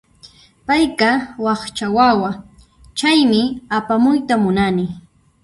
[0.67, 1.09] Payqa
[1.45, 2.29] wakcha wawa,
[2.97, 3.41] chaymi
[3.77, 4.85] apamuyta munani.